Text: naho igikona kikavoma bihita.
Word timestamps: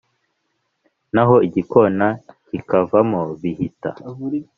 naho 1.13 1.35
igikona 1.47 2.07
kikavoma 2.47 3.19
bihita. 3.41 3.89